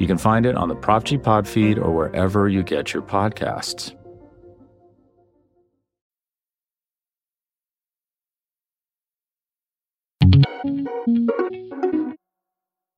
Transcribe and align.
You 0.00 0.06
can 0.06 0.16
find 0.16 0.46
it 0.46 0.56
on 0.56 0.68
the 0.68 0.74
Prop 0.74 1.04
G 1.04 1.18
Pod 1.18 1.46
feed 1.46 1.78
or 1.78 1.94
wherever 1.94 2.48
you 2.48 2.62
get 2.62 2.94
your 2.94 3.02
podcasts. 3.02 3.94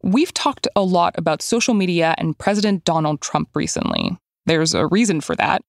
We've 0.05 0.33
talked 0.33 0.69
a 0.77 0.83
lot 0.83 1.15
about 1.19 1.43
social 1.43 1.75
media 1.75 2.15
and 2.19 2.39
President 2.39 2.85
Donald 2.85 3.21
Trump 3.21 3.49
recently. 3.55 4.17
There's 4.47 4.73
a 4.73 4.87
reason 4.87 5.21
for 5.21 5.35
that. 5.37 5.63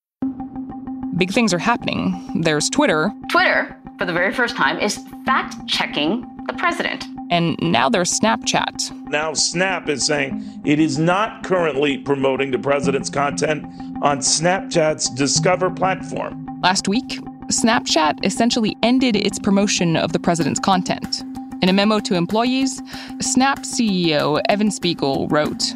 Big 1.18 1.32
things 1.32 1.52
are 1.52 1.60
happening. 1.60 2.42
There's 2.44 2.70
Twitter. 2.70 3.12
Twitter, 3.32 3.76
for 3.98 4.06
the 4.06 4.14
very 4.14 4.34
first 4.34 4.56
time, 4.56 4.80
is 4.80 5.00
fact 5.26 5.56
checking 5.68 6.28
the 6.48 6.54
president. 6.54 7.06
And 7.30 7.58
now 7.62 7.90
there's 7.90 8.20
Snapchat. 8.20 9.10
Now, 9.10 9.34
Snap 9.34 9.90
is 9.90 10.06
saying 10.06 10.62
it 10.66 10.80
is 10.80 10.98
not 10.98 11.44
currently 11.44 11.98
promoting 11.98 12.52
the 12.52 12.60
president's 12.60 13.10
content 13.10 13.66
on 14.02 14.20
Snapchat's 14.20 15.10
Discover 15.10 15.72
platform. 15.72 16.46
Last 16.62 16.88
week, 16.88 17.20
Snapchat 17.48 18.26
essentially 18.26 18.78
ended 18.84 19.16
its 19.16 19.40
promotion 19.40 19.98
of 19.98 20.14
the 20.14 20.20
president's 20.20 20.60
content. 20.60 21.24
In 21.62 21.70
a 21.70 21.74
memo 21.74 22.00
to 22.00 22.16
employees, 22.16 22.82
Snap 23.22 23.60
CEO 23.60 24.42
Evan 24.50 24.72
Spiegel 24.72 25.28
wrote 25.30 25.74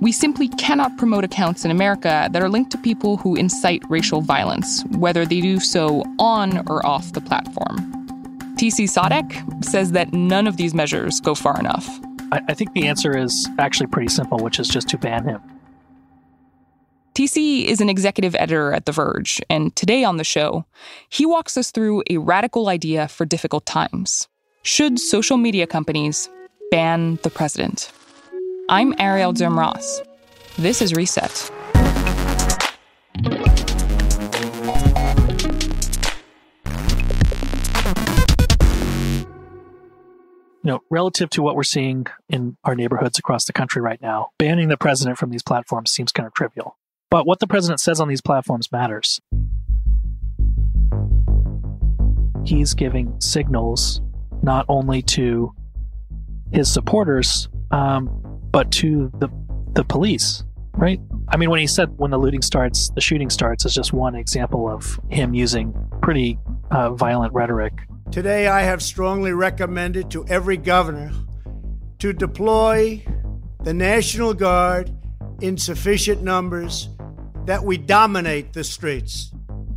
We 0.00 0.12
simply 0.12 0.48
cannot 0.48 0.96
promote 0.96 1.24
accounts 1.24 1.64
in 1.64 1.70
America 1.70 2.28
that 2.32 2.42
are 2.42 2.48
linked 2.48 2.70
to 2.72 2.78
people 2.78 3.18
who 3.18 3.34
incite 3.36 3.82
racial 3.88 4.20
violence, 4.20 4.84
whether 4.96 5.26
they 5.26 5.40
do 5.40 5.60
so 5.60 6.02
on 6.18 6.66
or 6.68 6.84
off 6.86 7.12
the 7.12 7.20
platform. 7.20 8.01
TC 8.62 8.84
Sottek 8.84 9.64
says 9.64 9.90
that 9.90 10.12
none 10.12 10.46
of 10.46 10.56
these 10.56 10.72
measures 10.72 11.20
go 11.20 11.34
far 11.34 11.58
enough. 11.58 11.84
I, 12.30 12.42
I 12.46 12.54
think 12.54 12.72
the 12.74 12.86
answer 12.86 13.18
is 13.18 13.48
actually 13.58 13.88
pretty 13.88 14.06
simple, 14.06 14.38
which 14.38 14.60
is 14.60 14.68
just 14.68 14.88
to 14.90 14.98
ban 14.98 15.24
him. 15.24 15.40
TC 17.16 17.64
is 17.64 17.80
an 17.80 17.88
executive 17.88 18.36
editor 18.36 18.72
at 18.72 18.86
The 18.86 18.92
Verge, 18.92 19.40
and 19.50 19.74
today 19.74 20.04
on 20.04 20.16
the 20.16 20.22
show, 20.22 20.64
he 21.08 21.26
walks 21.26 21.56
us 21.56 21.72
through 21.72 22.04
a 22.08 22.18
radical 22.18 22.68
idea 22.68 23.08
for 23.08 23.24
difficult 23.24 23.66
times. 23.66 24.28
Should 24.62 25.00
social 25.00 25.38
media 25.38 25.66
companies 25.66 26.28
ban 26.70 27.18
the 27.24 27.30
president? 27.30 27.90
I'm 28.68 28.94
Arielle 28.94 29.56
Ross. 29.56 30.02
This 30.56 30.80
is 30.80 30.94
Reset. 30.94 31.50
You 40.64 40.70
know, 40.70 40.80
relative 40.90 41.28
to 41.30 41.42
what 41.42 41.56
we're 41.56 41.64
seeing 41.64 42.06
in 42.28 42.56
our 42.64 42.74
neighborhoods 42.74 43.18
across 43.18 43.44
the 43.46 43.52
country 43.52 43.82
right 43.82 44.00
now, 44.00 44.30
banning 44.38 44.68
the 44.68 44.76
president 44.76 45.18
from 45.18 45.30
these 45.30 45.42
platforms 45.42 45.90
seems 45.90 46.12
kind 46.12 46.26
of 46.26 46.34
trivial. 46.34 46.76
But 47.10 47.26
what 47.26 47.40
the 47.40 47.46
president 47.46 47.80
says 47.80 48.00
on 48.00 48.08
these 48.08 48.20
platforms 48.20 48.70
matters. 48.70 49.20
He's 52.44 52.74
giving 52.74 53.20
signals 53.20 54.00
not 54.42 54.64
only 54.68 55.02
to 55.02 55.52
his 56.52 56.72
supporters, 56.72 57.48
um, 57.70 58.08
but 58.50 58.70
to 58.72 59.10
the 59.18 59.28
the 59.72 59.84
police, 59.84 60.44
right? 60.74 61.00
I 61.28 61.36
mean, 61.36 61.50
when 61.50 61.60
he 61.60 61.66
said 61.66 61.90
when 61.96 62.10
the 62.10 62.18
looting 62.18 62.42
starts, 62.42 62.90
the 62.94 63.00
shooting 63.00 63.30
starts, 63.30 63.64
is 63.64 63.74
just 63.74 63.92
one 63.92 64.14
example 64.14 64.68
of 64.68 64.98
him 65.08 65.34
using 65.34 65.74
pretty 66.00 66.38
uh, 66.70 66.90
violent 66.94 67.32
rhetoric 67.32 67.74
Today, 68.12 68.46
I 68.46 68.60
have 68.60 68.82
strongly 68.82 69.32
recommended 69.32 70.10
to 70.10 70.26
every 70.26 70.58
governor 70.58 71.12
to 71.98 72.12
deploy 72.12 73.02
the 73.62 73.72
National 73.72 74.34
Guard 74.34 74.94
in 75.40 75.56
sufficient 75.56 76.22
numbers 76.22 76.90
that 77.46 77.64
we 77.64 77.78
dominate 77.78 78.52
the 78.52 78.64
streets. 78.64 79.32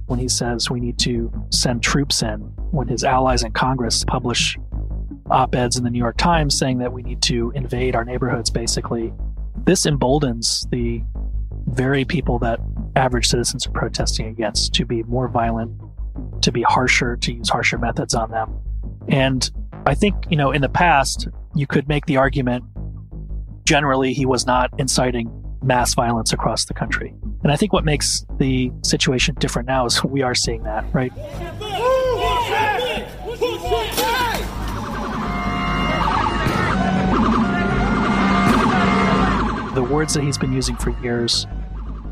When 0.08 0.20
he 0.20 0.28
says 0.28 0.70
we 0.70 0.82
need 0.82 1.00
to 1.00 1.32
send 1.50 1.82
troops 1.82 2.24
in, 2.24 2.40
when 2.72 2.90
his 2.90 3.06
allies 3.06 3.44
in 3.44 3.54
Congress 3.54 4.04
publish 4.04 4.58
op 5.32 5.56
eds 5.56 5.78
in 5.78 5.86
the 5.86 5.90
New 5.90 5.98
York 5.98 6.18
Times 6.18 6.60
saying 6.60 6.80
that 6.80 6.92
we 6.92 7.04
need 7.04 7.22
to 7.22 7.54
invade 7.56 7.96
our 7.96 8.04
neighborhoods, 8.04 8.50
basically, 8.50 9.14
this 9.64 9.86
emboldens 9.86 10.68
the 10.72 11.02
very 11.68 12.06
people 12.06 12.40
that 12.40 12.60
average 12.96 13.28
citizens 13.28 13.66
are 13.66 13.72
protesting 13.72 14.28
against 14.28 14.74
to 14.76 14.86
be 14.86 15.04
more 15.04 15.28
violent, 15.28 15.82
to 16.42 16.52
be 16.52 16.62
harsher, 16.64 17.18
to 17.18 17.34
use 17.34 17.50
harsher 17.50 17.78
methods 17.78 18.14
on 18.14 18.32
them. 18.32 18.54
And 19.08 19.50
I 19.86 19.96
think, 19.96 20.16
you 20.30 20.38
know, 20.38 20.52
in 20.52 20.62
the 20.62 20.70
past, 20.70 21.28
you 21.56 21.68
could 21.68 21.88
make 21.88 22.06
the 22.06 22.18
argument 22.18 22.64
generally 23.66 24.14
he 24.14 24.26
was 24.26 24.46
not 24.46 24.72
inciting 24.78 25.30
mass 25.64 25.96
violence 25.96 26.32
across 26.32 26.66
the 26.66 26.74
country. 26.74 27.14
And 27.44 27.52
I 27.52 27.56
think 27.56 27.74
what 27.74 27.84
makes 27.84 28.26
the 28.38 28.72
situation 28.84 29.36
different 29.40 29.68
now 29.68 29.86
is 29.86 30.04
we 30.04 30.22
are 30.22 30.36
seeing 30.36 30.64
that, 30.64 30.86
right? 30.94 31.12
The 39.76 39.84
words 39.84 40.14
that 40.14 40.24
he's 40.24 40.38
been 40.38 40.54
using 40.54 40.78
for 40.78 40.92
years 41.02 41.48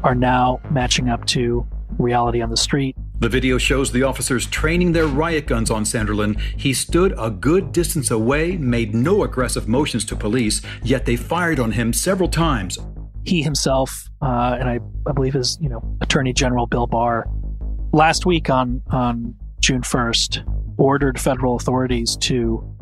are 0.04 0.16
now 0.16 0.60
matching 0.70 1.08
up 1.08 1.24
to 1.28 1.66
reality 1.98 2.42
on 2.42 2.50
the 2.50 2.58
street. 2.58 2.94
The 3.20 3.30
video 3.30 3.58
shows 3.58 3.90
the 3.90 4.04
officers 4.04 4.48
training 4.48 4.92
their 4.92 5.08
riot 5.08 5.48
guns 5.48 5.72
on 5.72 5.86
Sanderlin. 5.86 6.38
He 6.58 6.74
stood 6.74 7.14
a 7.18 7.30
good 7.30 7.72
distance 7.72 8.12
away, 8.12 8.58
made 8.58 8.94
no 8.94 9.24
aggressive 9.24 9.70
motions 9.70 10.04
to 10.06 10.16
police, 10.18 10.62
yet 10.84 11.06
they 11.06 11.16
fired 11.16 11.58
on 11.58 11.72
him 11.72 11.94
several 11.94 12.28
times. 12.28 12.78
He 13.24 13.42
himself, 13.42 14.10
uh, 14.22 14.58
and 14.60 14.68
I, 14.68 14.82
I 15.08 15.14
believe 15.14 15.34
his, 15.34 15.58
you 15.62 15.70
know, 15.70 15.82
Attorney 16.02 16.34
General 16.34 16.68
Bill 16.68 16.86
Barr, 16.86 17.30
last 17.94 18.26
week 18.26 18.50
on 18.50 18.82
on 18.92 19.36
June 19.62 19.84
1st, 19.84 20.76
ordered 20.78 21.18
federal 21.18 21.56
authorities 21.56 22.18
to 22.18 22.73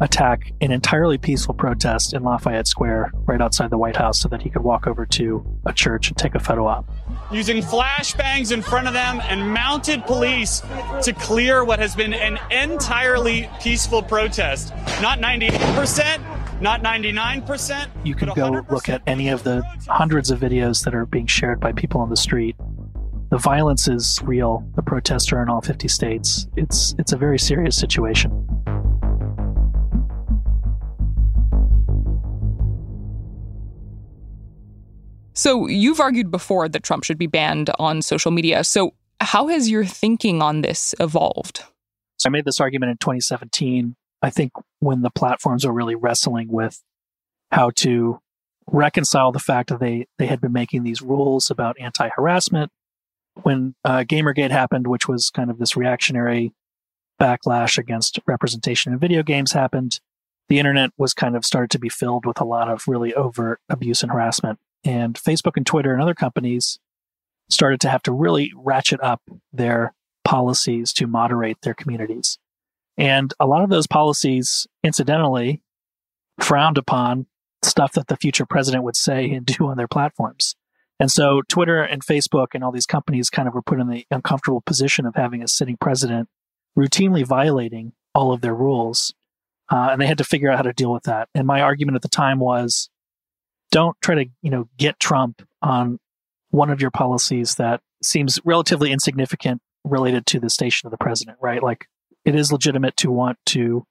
attack 0.00 0.52
an 0.60 0.72
entirely 0.72 1.18
peaceful 1.18 1.54
protest 1.54 2.14
in 2.14 2.22
Lafayette 2.22 2.66
Square 2.66 3.12
right 3.26 3.40
outside 3.40 3.70
the 3.70 3.78
White 3.78 3.96
House 3.96 4.20
so 4.20 4.28
that 4.28 4.42
he 4.42 4.48
could 4.48 4.62
walk 4.62 4.86
over 4.86 5.04
to 5.06 5.44
a 5.66 5.72
church 5.72 6.08
and 6.08 6.16
take 6.16 6.34
a 6.34 6.40
photo 6.40 6.66
op. 6.66 6.88
Using 7.30 7.62
flashbangs 7.62 8.50
in 8.50 8.62
front 8.62 8.86
of 8.86 8.94
them 8.94 9.20
and 9.24 9.52
mounted 9.52 10.04
police 10.04 10.62
to 11.02 11.12
clear 11.12 11.64
what 11.64 11.78
has 11.78 11.94
been 11.94 12.14
an 12.14 12.38
entirely 12.50 13.48
peaceful 13.60 14.02
protest. 14.02 14.70
Not 15.02 15.18
98%, 15.18 16.60
not 16.60 16.82
99%. 16.82 17.88
You 18.04 18.14
can 18.14 18.30
go 18.34 18.64
look 18.70 18.88
at 18.88 19.02
any 19.06 19.28
of 19.28 19.44
the 19.44 19.62
hundreds 19.88 20.30
of 20.30 20.40
videos 20.40 20.82
that 20.84 20.94
are 20.94 21.06
being 21.06 21.26
shared 21.26 21.60
by 21.60 21.72
people 21.72 22.00
on 22.00 22.08
the 22.08 22.16
street. 22.16 22.56
The 23.30 23.38
violence 23.38 23.86
is 23.86 24.18
real. 24.24 24.68
The 24.74 24.82
protests 24.82 25.32
are 25.32 25.40
in 25.40 25.48
all 25.48 25.60
50 25.60 25.86
states. 25.86 26.48
It's 26.56 26.96
it's 26.98 27.12
a 27.12 27.16
very 27.16 27.38
serious 27.38 27.76
situation. 27.76 28.59
So 35.40 35.66
you've 35.68 36.00
argued 36.00 36.30
before 36.30 36.68
that 36.68 36.82
Trump 36.82 37.02
should 37.02 37.16
be 37.16 37.26
banned 37.26 37.70
on 37.78 38.02
social 38.02 38.30
media. 38.30 38.62
So 38.62 38.92
how 39.22 39.46
has 39.46 39.70
your 39.70 39.86
thinking 39.86 40.42
on 40.42 40.60
this 40.60 40.94
evolved? 41.00 41.62
So 42.18 42.28
I 42.28 42.30
made 42.30 42.44
this 42.44 42.60
argument 42.60 42.90
in 42.90 42.98
2017. 42.98 43.96
I 44.20 44.28
think 44.28 44.52
when 44.80 45.00
the 45.00 45.08
platforms 45.08 45.64
were 45.64 45.72
really 45.72 45.94
wrestling 45.94 46.48
with 46.48 46.82
how 47.50 47.70
to 47.76 48.20
reconcile 48.66 49.32
the 49.32 49.38
fact 49.38 49.70
that 49.70 49.80
they 49.80 50.06
they 50.18 50.26
had 50.26 50.42
been 50.42 50.52
making 50.52 50.82
these 50.82 51.00
rules 51.00 51.50
about 51.50 51.80
anti-harassment 51.80 52.70
when 53.42 53.74
uh, 53.82 54.04
Gamergate 54.06 54.50
happened, 54.50 54.88
which 54.88 55.08
was 55.08 55.30
kind 55.30 55.50
of 55.50 55.58
this 55.58 55.74
reactionary 55.74 56.52
backlash 57.18 57.78
against 57.78 58.18
representation 58.26 58.92
in 58.92 58.98
video 58.98 59.22
games 59.22 59.52
happened, 59.52 60.00
the 60.50 60.58
internet 60.58 60.90
was 60.98 61.14
kind 61.14 61.34
of 61.34 61.46
started 61.46 61.70
to 61.70 61.78
be 61.78 61.88
filled 61.88 62.26
with 62.26 62.42
a 62.42 62.44
lot 62.44 62.68
of 62.68 62.84
really 62.86 63.14
overt 63.14 63.58
abuse 63.70 64.02
and 64.02 64.12
harassment. 64.12 64.58
And 64.84 65.14
Facebook 65.14 65.56
and 65.56 65.66
Twitter 65.66 65.92
and 65.92 66.02
other 66.02 66.14
companies 66.14 66.78
started 67.48 67.80
to 67.80 67.88
have 67.88 68.02
to 68.04 68.12
really 68.12 68.52
ratchet 68.56 69.00
up 69.02 69.22
their 69.52 69.94
policies 70.24 70.92
to 70.94 71.06
moderate 71.06 71.60
their 71.62 71.74
communities. 71.74 72.38
And 72.96 73.32
a 73.40 73.46
lot 73.46 73.62
of 73.62 73.70
those 73.70 73.86
policies, 73.86 74.66
incidentally, 74.82 75.62
frowned 76.38 76.78
upon 76.78 77.26
stuff 77.62 77.92
that 77.92 78.08
the 78.08 78.16
future 78.16 78.46
president 78.46 78.84
would 78.84 78.96
say 78.96 79.30
and 79.30 79.44
do 79.58 79.68
on 79.68 79.76
their 79.76 79.88
platforms. 79.88 80.54
And 80.98 81.10
so 81.10 81.40
Twitter 81.48 81.82
and 81.82 82.04
Facebook 82.04 82.48
and 82.54 82.62
all 82.62 82.72
these 82.72 82.86
companies 82.86 83.30
kind 83.30 83.48
of 83.48 83.54
were 83.54 83.62
put 83.62 83.80
in 83.80 83.88
the 83.88 84.06
uncomfortable 84.10 84.60
position 84.60 85.06
of 85.06 85.14
having 85.14 85.42
a 85.42 85.48
sitting 85.48 85.78
president 85.78 86.28
routinely 86.78 87.26
violating 87.26 87.92
all 88.14 88.32
of 88.32 88.42
their 88.42 88.54
rules. 88.54 89.14
Uh, 89.70 89.88
and 89.92 90.00
they 90.00 90.06
had 90.06 90.18
to 90.18 90.24
figure 90.24 90.50
out 90.50 90.58
how 90.58 90.62
to 90.62 90.72
deal 90.72 90.92
with 90.92 91.04
that. 91.04 91.28
And 91.34 91.46
my 91.46 91.62
argument 91.62 91.96
at 91.96 92.02
the 92.02 92.08
time 92.08 92.38
was 92.38 92.90
don't 93.70 93.96
try 94.00 94.16
to, 94.16 94.26
you 94.42 94.50
know, 94.50 94.68
get 94.76 94.98
Trump 95.00 95.42
on 95.62 95.98
one 96.50 96.70
of 96.70 96.80
your 96.80 96.90
policies 96.90 97.54
that 97.56 97.80
seems 98.02 98.40
relatively 98.44 98.92
insignificant 98.92 99.60
related 99.84 100.26
to 100.26 100.40
the 100.40 100.50
station 100.50 100.86
of 100.86 100.90
the 100.90 100.98
president, 100.98 101.38
right? 101.40 101.62
Like 101.62 101.86
it 102.24 102.34
is 102.34 102.52
legitimate 102.52 102.96
to 102.98 103.10
want 103.10 103.38
to 103.46 103.84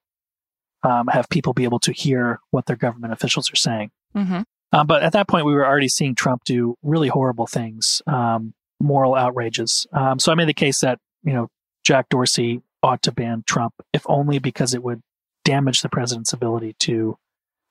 um, 0.84 1.08
have 1.08 1.30
people 1.30 1.54
be 1.54 1.64
able 1.64 1.80
to 1.80 1.92
hear 1.92 2.40
what 2.52 2.66
their 2.66 2.76
government 2.76 3.14
officials 3.14 3.52
are 3.52 3.56
saying. 3.56 3.92
Mm-hmm. 4.16 4.42
Um, 4.72 4.88
but 4.88 5.04
at 5.04 5.14
that 5.14 5.28
point, 5.28 5.46
we 5.46 5.54
were 5.54 5.66
already 5.66 5.88
seeing 5.88 6.16
Trump 6.16 6.44
do 6.44 6.76
really 6.84 7.08
horrible 7.08 7.48
things, 7.48 8.02
um, 8.08 8.54
moral 8.80 9.16
outrages. 9.16 9.88
Um, 9.92 10.20
so 10.20 10.32
I 10.32 10.36
made 10.36 10.48
the 10.48 10.54
case 10.54 10.80
that 10.82 11.00
you 11.24 11.34
know 11.34 11.48
Jack 11.84 12.10
Dorsey 12.10 12.62
ought 12.84 13.02
to 13.04 13.12
ban 13.12 13.44
Trump, 13.48 13.74
if 13.94 14.04
only 14.06 14.40
because 14.40 14.74
it 14.74 14.84
would 14.84 15.02
damage 15.44 15.82
the 15.82 15.90
president's 15.90 16.34
ability 16.34 16.76
to 16.80 17.18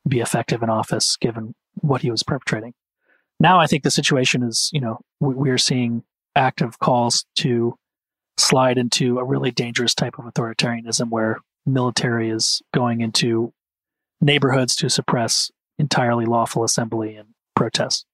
be 0.06 0.20
effective 0.20 0.62
in 0.62 0.70
office, 0.70 1.16
given 1.16 1.54
what 1.80 2.02
he 2.02 2.10
was 2.10 2.22
perpetrating. 2.22 2.74
Now, 3.40 3.60
I 3.60 3.66
think 3.66 3.82
the 3.82 3.90
situation 3.90 4.42
is, 4.42 4.70
you 4.72 4.80
know, 4.80 5.00
we, 5.20 5.34
we 5.34 5.50
are 5.50 5.58
seeing 5.58 6.02
active 6.34 6.78
calls 6.78 7.24
to 7.36 7.76
slide 8.36 8.78
into 8.78 9.18
a 9.18 9.24
really 9.24 9.50
dangerous 9.50 9.94
type 9.94 10.18
of 10.18 10.24
authoritarianism 10.24 11.10
where 11.10 11.38
military 11.66 12.30
is 12.30 12.62
going 12.72 13.00
into 13.00 13.52
neighborhoods 14.20 14.74
to 14.76 14.88
suppress 14.88 15.50
entirely 15.78 16.24
lawful 16.24 16.64
assembly 16.64 17.14
and 17.14 17.28
protest. 17.54 18.06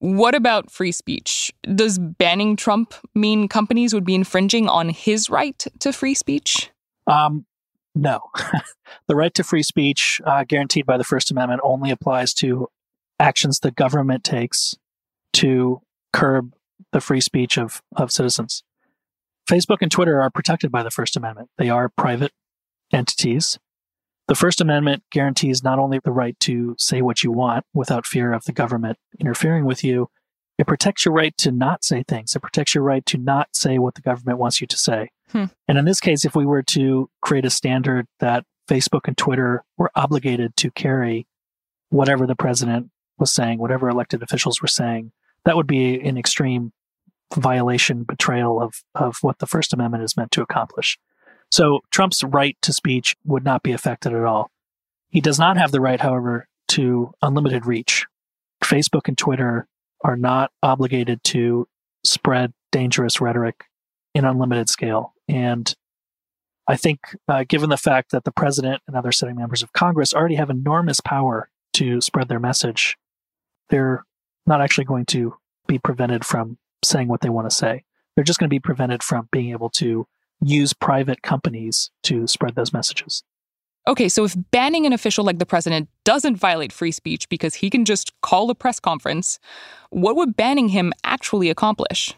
What 0.00 0.34
about 0.34 0.70
free 0.70 0.92
speech? 0.92 1.52
Does 1.74 1.98
banning 1.98 2.56
Trump 2.56 2.94
mean 3.14 3.48
companies 3.48 3.92
would 3.92 4.04
be 4.04 4.14
infringing 4.14 4.68
on 4.68 4.88
his 4.88 5.28
right 5.28 5.66
to 5.80 5.92
free 5.92 6.14
speech? 6.14 6.70
Um, 7.06 7.44
no. 7.94 8.20
the 9.08 9.16
right 9.16 9.34
to 9.34 9.44
free 9.44 9.62
speech, 9.62 10.20
uh, 10.24 10.44
guaranteed 10.44 10.86
by 10.86 10.96
the 10.96 11.04
First 11.04 11.30
Amendment, 11.30 11.60
only 11.62 11.90
applies 11.90 12.32
to 12.34 12.68
actions 13.20 13.60
the 13.60 13.70
government 13.70 14.24
takes 14.24 14.74
to 15.34 15.80
curb 16.12 16.54
the 16.92 17.00
free 17.00 17.20
speech 17.20 17.58
of, 17.58 17.82
of 17.96 18.10
citizens. 18.10 18.64
Facebook 19.48 19.78
and 19.80 19.90
Twitter 19.90 20.20
are 20.20 20.30
protected 20.30 20.72
by 20.72 20.82
the 20.82 20.90
First 20.90 21.16
Amendment. 21.16 21.50
They 21.58 21.70
are 21.70 21.88
private 21.88 22.32
entities. 22.92 23.58
The 24.28 24.34
First 24.34 24.60
Amendment 24.60 25.02
guarantees 25.10 25.62
not 25.62 25.78
only 25.78 26.00
the 26.02 26.12
right 26.12 26.38
to 26.40 26.76
say 26.78 27.02
what 27.02 27.22
you 27.22 27.32
want 27.32 27.64
without 27.74 28.06
fear 28.06 28.32
of 28.32 28.44
the 28.44 28.52
government 28.52 28.96
interfering 29.18 29.64
with 29.64 29.82
you, 29.82 30.08
it 30.58 30.66
protects 30.66 31.04
your 31.04 31.14
right 31.14 31.36
to 31.38 31.50
not 31.50 31.84
say 31.84 32.04
things. 32.06 32.36
It 32.36 32.40
protects 32.42 32.74
your 32.74 32.84
right 32.84 33.04
to 33.06 33.18
not 33.18 33.48
say 33.54 33.78
what 33.78 33.94
the 33.94 34.02
government 34.02 34.38
wants 34.38 34.60
you 34.60 34.66
to 34.66 34.76
say. 34.76 35.08
Hmm. 35.30 35.46
And 35.66 35.78
in 35.78 35.84
this 35.84 36.00
case, 36.00 36.24
if 36.24 36.36
we 36.36 36.46
were 36.46 36.62
to 36.64 37.08
create 37.22 37.44
a 37.44 37.50
standard 37.50 38.06
that 38.20 38.44
Facebook 38.68 39.08
and 39.08 39.16
Twitter 39.16 39.64
were 39.78 39.90
obligated 39.96 40.56
to 40.58 40.70
carry 40.70 41.26
whatever 41.88 42.26
the 42.26 42.36
president 42.36 42.90
was 43.20 43.32
saying, 43.32 43.58
whatever 43.58 43.88
elected 43.88 44.22
officials 44.22 44.60
were 44.60 44.68
saying, 44.68 45.12
that 45.44 45.56
would 45.56 45.66
be 45.66 46.00
an 46.00 46.18
extreme 46.18 46.72
violation, 47.36 48.02
betrayal 48.02 48.60
of, 48.60 48.82
of 48.94 49.18
what 49.20 49.38
the 49.38 49.46
First 49.46 49.72
Amendment 49.72 50.02
is 50.02 50.16
meant 50.16 50.32
to 50.32 50.42
accomplish. 50.42 50.98
So 51.50 51.80
Trump's 51.90 52.24
right 52.24 52.56
to 52.62 52.72
speech 52.72 53.16
would 53.24 53.44
not 53.44 53.62
be 53.62 53.72
affected 53.72 54.12
at 54.12 54.24
all. 54.24 54.50
He 55.10 55.20
does 55.20 55.38
not 55.38 55.56
have 55.56 55.70
the 55.70 55.80
right, 55.80 56.00
however, 56.00 56.48
to 56.68 57.12
unlimited 57.22 57.66
reach. 57.66 58.06
Facebook 58.64 59.08
and 59.08 59.18
Twitter 59.18 59.66
are 60.02 60.16
not 60.16 60.50
obligated 60.62 61.22
to 61.24 61.68
spread 62.04 62.52
dangerous 62.72 63.20
rhetoric 63.20 63.64
in 64.14 64.24
unlimited 64.24 64.68
scale. 64.68 65.14
And 65.28 65.74
I 66.68 66.76
think, 66.76 67.00
uh, 67.28 67.44
given 67.48 67.70
the 67.70 67.76
fact 67.76 68.12
that 68.12 68.24
the 68.24 68.32
president 68.32 68.82
and 68.86 68.96
other 68.96 69.12
sitting 69.12 69.36
members 69.36 69.62
of 69.62 69.72
Congress 69.72 70.14
already 70.14 70.36
have 70.36 70.50
enormous 70.50 71.00
power 71.00 71.50
to 71.74 72.00
spread 72.00 72.28
their 72.28 72.38
message, 72.38 72.96
they're 73.70 74.04
not 74.46 74.60
actually 74.60 74.84
going 74.84 75.06
to 75.06 75.34
be 75.66 75.78
prevented 75.78 76.24
from 76.24 76.58
saying 76.84 77.08
what 77.08 77.20
they 77.20 77.28
want 77.28 77.48
to 77.48 77.54
say. 77.54 77.84
They're 78.14 78.24
just 78.24 78.38
going 78.38 78.48
to 78.48 78.54
be 78.54 78.60
prevented 78.60 79.02
from 79.02 79.28
being 79.32 79.50
able 79.50 79.70
to 79.70 80.06
use 80.42 80.72
private 80.72 81.22
companies 81.22 81.90
to 82.04 82.26
spread 82.26 82.54
those 82.54 82.72
messages. 82.72 83.22
Okay, 83.88 84.08
so 84.08 84.24
if 84.24 84.36
banning 84.50 84.84
an 84.84 84.92
official 84.92 85.24
like 85.24 85.38
the 85.38 85.46
president 85.46 85.88
doesn't 86.04 86.36
violate 86.36 86.72
free 86.72 86.92
speech 86.92 87.28
because 87.28 87.54
he 87.54 87.70
can 87.70 87.84
just 87.84 88.12
call 88.20 88.50
a 88.50 88.54
press 88.54 88.78
conference, 88.78 89.38
what 89.90 90.16
would 90.16 90.36
banning 90.36 90.68
him 90.68 90.92
actually 91.02 91.48
accomplish? 91.48 92.14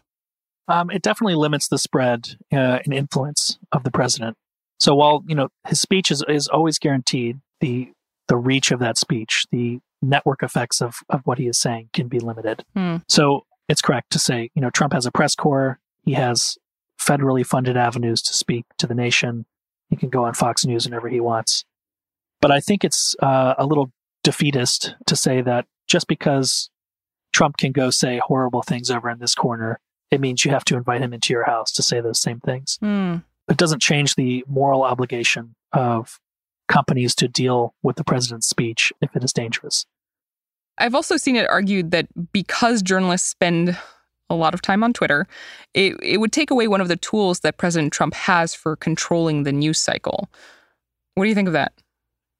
Um, 0.68 0.90
it 0.90 1.02
definitely 1.02 1.34
limits 1.34 1.68
the 1.68 1.78
spread 1.78 2.36
uh, 2.52 2.80
and 2.84 2.92
influence 2.92 3.58
of 3.70 3.84
the 3.84 3.90
president. 3.90 4.36
So 4.78 4.94
while 4.94 5.22
you 5.26 5.34
know 5.34 5.48
his 5.66 5.80
speech 5.80 6.10
is, 6.10 6.24
is 6.28 6.48
always 6.48 6.78
guaranteed, 6.78 7.40
the 7.60 7.92
the 8.28 8.36
reach 8.36 8.70
of 8.72 8.80
that 8.80 8.98
speech, 8.98 9.46
the 9.52 9.80
network 10.02 10.42
effects 10.42 10.82
of, 10.82 10.96
of 11.08 11.22
what 11.24 11.38
he 11.38 11.46
is 11.46 11.58
saying 11.58 11.88
can 11.92 12.08
be 12.08 12.18
limited. 12.18 12.64
Hmm. 12.74 12.96
So 13.08 13.46
it's 13.68 13.80
correct 13.80 14.10
to 14.10 14.18
say, 14.18 14.50
you 14.54 14.60
know, 14.60 14.70
Trump 14.70 14.92
has 14.92 15.06
a 15.06 15.12
press 15.12 15.34
corps. 15.34 15.78
He 16.04 16.12
has 16.14 16.58
federally 17.00 17.46
funded 17.46 17.76
avenues 17.76 18.20
to 18.22 18.34
speak 18.34 18.64
to 18.78 18.86
the 18.86 18.94
nation. 18.94 19.46
He 19.88 19.96
can 19.96 20.08
go 20.08 20.24
on 20.24 20.34
Fox 20.34 20.64
News 20.66 20.84
whenever 20.84 21.08
he 21.08 21.20
wants. 21.20 21.64
But 22.40 22.50
I 22.50 22.60
think 22.60 22.84
it's 22.84 23.14
uh, 23.22 23.54
a 23.56 23.64
little 23.64 23.92
defeatist 24.24 24.96
to 25.06 25.16
say 25.16 25.40
that 25.42 25.66
just 25.86 26.08
because 26.08 26.70
Trump 27.32 27.56
can 27.56 27.72
go 27.72 27.90
say 27.90 28.20
horrible 28.24 28.62
things 28.62 28.90
over 28.90 29.08
in 29.08 29.20
this 29.20 29.34
corner, 29.34 29.80
it 30.10 30.20
means 30.20 30.44
you 30.44 30.50
have 30.50 30.64
to 30.66 30.76
invite 30.76 31.00
him 31.00 31.12
into 31.12 31.32
your 31.32 31.44
house 31.44 31.72
to 31.72 31.82
say 31.82 32.00
those 32.00 32.20
same 32.20 32.40
things. 32.40 32.78
Hmm. 32.80 33.18
It 33.48 33.56
doesn't 33.56 33.80
change 33.80 34.14
the 34.14 34.44
moral 34.46 34.82
obligation 34.82 35.54
of 35.72 36.20
companies 36.72 37.14
to 37.16 37.28
deal 37.28 37.74
with 37.82 37.96
the 37.96 38.04
president's 38.04 38.48
speech 38.48 38.92
if 39.00 39.14
it 39.14 39.22
is 39.22 39.32
dangerous. 39.32 39.86
I've 40.78 40.94
also 40.94 41.16
seen 41.16 41.36
it 41.36 41.48
argued 41.48 41.90
that 41.90 42.06
because 42.32 42.82
journalists 42.82 43.28
spend 43.28 43.78
a 44.30 44.34
lot 44.34 44.54
of 44.54 44.62
time 44.62 44.82
on 44.82 44.92
Twitter, 44.92 45.26
it, 45.74 45.94
it 46.02 46.18
would 46.18 46.32
take 46.32 46.50
away 46.50 46.66
one 46.66 46.80
of 46.80 46.88
the 46.88 46.96
tools 46.96 47.40
that 47.40 47.58
President 47.58 47.92
Trump 47.92 48.14
has 48.14 48.54
for 48.54 48.74
controlling 48.76 49.42
the 49.42 49.52
news 49.52 49.78
cycle. 49.78 50.30
What 51.14 51.24
do 51.24 51.28
you 51.28 51.34
think 51.34 51.48
of 51.48 51.52
that? 51.52 51.72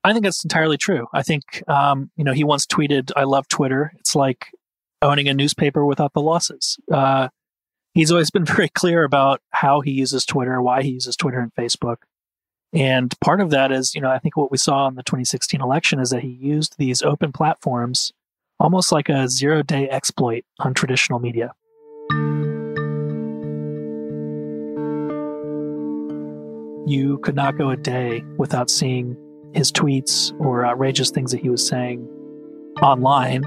I 0.03 0.13
think 0.13 0.25
that's 0.25 0.43
entirely 0.43 0.79
true. 0.79 1.07
I 1.13 1.23
think, 1.23 1.63
um, 1.69 2.11
you 2.17 2.25
know, 2.25 2.33
he 2.33 2.43
once 2.43 2.67
tweeted, 2.67 3.13
I 3.15 3.25
love 3.25 3.47
Twitter. 3.49 3.93
It's 3.99 4.17
like 4.17 4.49
owning 5.03 5.29
a 5.29 5.35
newspaper 5.35 5.85
without 5.85 6.15
the 6.15 6.23
losses. 6.23 6.79
Uh, 6.91 7.29
he's 7.95 8.11
always 8.11 8.31
been 8.31 8.45
very 8.57 8.71
clear 8.71 9.05
about 9.05 9.41
how 9.51 9.81
he 9.81 9.93
uses 9.93 10.25
Twitter, 10.25 10.61
why 10.61 10.83
he 10.83 10.91
uses 10.91 11.17
Twitter 11.17 11.39
and 11.39 11.55
Facebook. 11.55 11.99
And 12.75 13.15
part 13.21 13.41
of 13.41 13.51
that 13.51 13.71
is, 13.71 13.95
you 13.95 14.01
know, 14.01 14.11
I 14.11 14.19
think 14.19 14.37
what 14.37 14.51
we 14.51 14.57
saw 14.57 14.89
in 14.89 14.95
the 14.95 15.03
2016 15.03 15.61
election 15.61 16.01
is 16.01 16.11
that 16.11 16.23
he 16.23 16.29
used 16.29 16.77
these 16.79 17.03
open 17.03 17.33
platforms 17.33 18.13
almost 18.59 18.93
like 18.93 19.09
a 19.09 19.29
zero 19.29 19.63
day 19.63 19.89
exploit 19.89 20.45
on 20.61 20.73
traditional 20.73 21.19
media. 21.19 21.53
You 26.87 27.19
could 27.23 27.35
not 27.35 27.59
go 27.59 27.71
a 27.71 27.77
day 27.77 28.25
without 28.39 28.71
seeing 28.71 29.17
his 29.53 29.71
tweets 29.71 30.33
or 30.41 30.65
outrageous 30.65 31.11
things 31.11 31.33
that 31.33 31.41
he 31.41 31.51
was 31.51 31.67
saying 31.67 32.09
online 32.81 33.45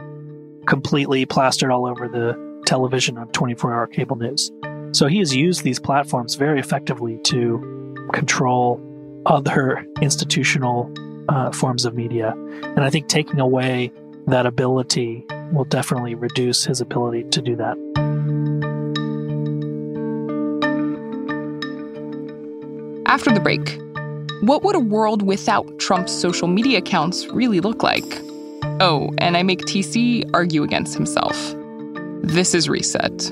completely 0.67 1.25
plastered 1.25 1.71
all 1.71 1.85
over 1.85 2.07
the 2.07 2.61
television 2.65 3.17
on 3.17 3.27
24 3.29 3.73
hour 3.73 3.87
cable 3.87 4.15
news. 4.15 4.51
So 4.91 5.07
he 5.07 5.19
has 5.19 5.35
used 5.35 5.63
these 5.63 5.79
platforms 5.79 6.35
very 6.35 6.59
effectively 6.59 7.19
to 7.25 7.95
control 8.13 8.79
other 9.25 9.85
institutional 10.01 10.91
uh, 11.29 11.51
forms 11.51 11.85
of 11.85 11.95
media. 11.95 12.31
And 12.63 12.81
I 12.81 12.89
think 12.89 13.07
taking 13.07 13.39
away 13.39 13.91
that 14.27 14.45
ability 14.45 15.25
will 15.51 15.65
definitely 15.65 16.15
reduce 16.15 16.65
his 16.65 16.81
ability 16.81 17.23
to 17.29 17.41
do 17.41 17.55
that. 17.55 17.77
After 23.07 23.31
the 23.31 23.39
break, 23.39 23.79
what 24.41 24.63
would 24.63 24.75
a 24.75 24.79
world 24.79 25.21
without 25.21 25.79
Trump's 25.79 26.11
social 26.11 26.47
media 26.47 26.79
accounts 26.79 27.27
really 27.27 27.59
look 27.59 27.83
like? 27.83 28.21
Oh, 28.81 29.09
and 29.19 29.37
I 29.37 29.43
make 29.43 29.61
TC 29.61 30.29
argue 30.33 30.63
against 30.63 30.95
himself. 30.95 31.35
This 32.21 32.53
is 32.53 32.67
Reset. 32.67 33.31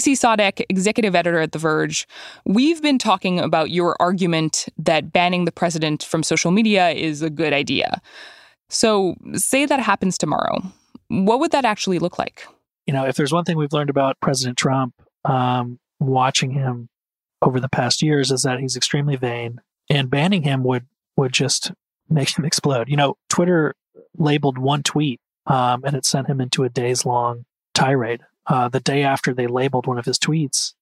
TC 0.00 0.12
Sottek, 0.12 0.64
executive 0.70 1.14
editor 1.14 1.40
at 1.40 1.52
The 1.52 1.58
Verge, 1.58 2.08
we've 2.46 2.80
been 2.80 2.96
talking 2.96 3.38
about 3.38 3.70
your 3.70 3.96
argument 4.00 4.66
that 4.78 5.12
banning 5.12 5.44
the 5.44 5.52
president 5.52 6.02
from 6.02 6.22
social 6.22 6.50
media 6.50 6.88
is 6.90 7.20
a 7.20 7.28
good 7.28 7.52
idea. 7.52 8.00
So, 8.70 9.14
say 9.34 9.66
that 9.66 9.78
happens 9.78 10.16
tomorrow. 10.16 10.62
What 11.08 11.38
would 11.40 11.50
that 11.50 11.66
actually 11.66 11.98
look 11.98 12.18
like? 12.18 12.46
You 12.86 12.94
know, 12.94 13.04
if 13.04 13.16
there's 13.16 13.32
one 13.32 13.44
thing 13.44 13.58
we've 13.58 13.74
learned 13.74 13.90
about 13.90 14.18
President 14.20 14.56
Trump, 14.56 14.94
um, 15.26 15.78
watching 15.98 16.52
him 16.52 16.88
over 17.42 17.60
the 17.60 17.68
past 17.68 18.00
years, 18.00 18.30
is 18.30 18.42
that 18.42 18.58
he's 18.58 18.76
extremely 18.76 19.16
vain, 19.16 19.60
and 19.90 20.08
banning 20.08 20.44
him 20.44 20.64
would 20.64 20.86
would 21.18 21.32
just 21.32 21.72
make 22.08 22.38
him 22.38 22.44
explode. 22.46 22.88
You 22.88 22.96
know, 22.96 23.16
Twitter 23.28 23.74
labeled 24.16 24.56
one 24.56 24.82
tweet, 24.82 25.20
um, 25.46 25.84
and 25.84 25.94
it 25.94 26.06
sent 26.06 26.28
him 26.28 26.40
into 26.40 26.64
a 26.64 26.70
days 26.70 27.04
long 27.04 27.44
tirade 27.74 28.22
uh, 28.50 28.68
the 28.68 28.80
day 28.80 29.04
after 29.04 29.32
they 29.32 29.46
labeled 29.46 29.86
one 29.86 29.98
of 29.98 30.04
his 30.04 30.18
tweets, 30.18 30.74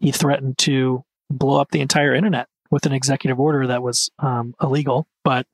he 0.00 0.10
threatened 0.10 0.56
to 0.58 1.04
blow 1.30 1.60
up 1.60 1.70
the 1.70 1.80
entire 1.80 2.14
internet 2.14 2.48
with 2.70 2.86
an 2.86 2.92
executive 2.92 3.38
order 3.38 3.66
that 3.66 3.82
was 3.82 4.10
um, 4.18 4.54
illegal, 4.62 5.06
but 5.22 5.46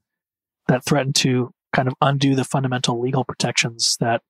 that 0.68 0.84
threatened 0.84 1.16
to 1.16 1.50
kind 1.74 1.88
of 1.88 1.94
undo 2.00 2.36
the 2.36 2.44
fundamental 2.44 3.00
legal 3.00 3.24
protections 3.24 3.96
that 3.98 4.22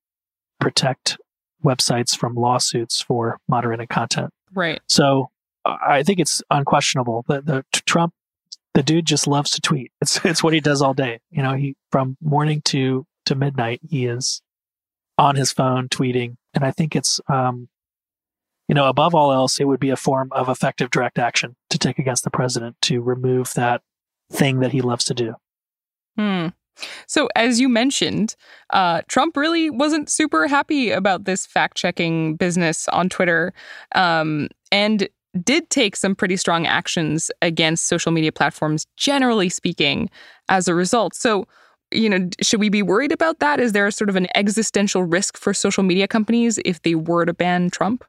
protect 0.58 1.18
websites 1.62 2.16
from 2.16 2.34
lawsuits 2.34 3.02
for 3.02 3.38
moderated 3.46 3.90
content. 3.90 4.30
Right. 4.54 4.80
So 4.88 5.28
I 5.66 6.02
think 6.02 6.20
it's 6.20 6.42
unquestionable 6.50 7.26
that 7.28 7.44
the 7.44 7.62
Trump, 7.84 8.14
the 8.72 8.82
dude 8.82 9.04
just 9.04 9.26
loves 9.26 9.50
to 9.50 9.60
tweet. 9.60 9.92
It's 10.00 10.24
it's 10.24 10.42
what 10.42 10.54
he 10.54 10.60
does 10.60 10.80
all 10.80 10.94
day. 10.94 11.20
You 11.30 11.42
know, 11.42 11.52
he 11.52 11.76
from 11.92 12.16
morning 12.22 12.62
to 12.66 13.04
to 13.26 13.34
midnight, 13.34 13.80
he 13.86 14.06
is 14.06 14.40
on 15.18 15.36
his 15.36 15.52
phone 15.52 15.88
tweeting 15.88 16.36
and 16.54 16.64
I 16.64 16.70
think 16.70 16.96
it's, 16.96 17.20
um, 17.28 17.68
you 18.68 18.74
know, 18.74 18.88
above 18.88 19.14
all 19.14 19.32
else, 19.32 19.60
it 19.60 19.64
would 19.64 19.80
be 19.80 19.90
a 19.90 19.96
form 19.96 20.28
of 20.32 20.48
effective 20.48 20.90
direct 20.90 21.18
action 21.18 21.56
to 21.70 21.78
take 21.78 21.98
against 21.98 22.24
the 22.24 22.30
president 22.30 22.76
to 22.82 23.00
remove 23.00 23.52
that 23.54 23.82
thing 24.30 24.60
that 24.60 24.72
he 24.72 24.80
loves 24.80 25.04
to 25.06 25.14
do. 25.14 25.34
Hmm. 26.16 26.48
So, 27.06 27.28
as 27.34 27.60
you 27.60 27.68
mentioned, 27.68 28.36
uh, 28.70 29.02
Trump 29.08 29.36
really 29.36 29.70
wasn't 29.70 30.10
super 30.10 30.46
happy 30.46 30.90
about 30.90 31.24
this 31.24 31.46
fact 31.46 31.76
checking 31.76 32.36
business 32.36 32.88
on 32.88 33.08
Twitter 33.08 33.52
um, 33.94 34.48
and 34.70 35.08
did 35.42 35.70
take 35.70 35.96
some 35.96 36.14
pretty 36.14 36.36
strong 36.36 36.66
actions 36.66 37.30
against 37.42 37.86
social 37.86 38.12
media 38.12 38.32
platforms, 38.32 38.86
generally 38.96 39.48
speaking, 39.48 40.10
as 40.48 40.68
a 40.68 40.74
result. 40.74 41.14
So, 41.14 41.46
you 41.92 42.08
know, 42.08 42.28
should 42.42 42.60
we 42.60 42.68
be 42.68 42.82
worried 42.82 43.12
about 43.12 43.38
that? 43.40 43.60
Is 43.60 43.72
there 43.72 43.86
a 43.86 43.92
sort 43.92 44.10
of 44.10 44.16
an 44.16 44.26
existential 44.34 45.04
risk 45.04 45.36
for 45.36 45.54
social 45.54 45.82
media 45.82 46.08
companies 46.08 46.58
if 46.64 46.82
they 46.82 46.94
were 46.94 47.24
to 47.24 47.32
ban 47.32 47.70
Trump? 47.70 48.04